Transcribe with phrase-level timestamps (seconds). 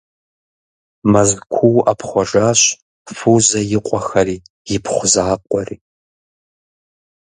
[1.11, 2.61] Мэзкуу ӏэпхъуэжащ
[3.15, 4.37] Фузэ и къуэхэри,
[4.75, 5.77] ипхъу закъуэри.